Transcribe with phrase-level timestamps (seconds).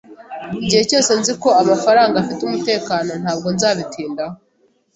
[0.63, 4.35] Igihe cyose nzi ko amafaranga afite umutekano, ntabwo nzabitindaho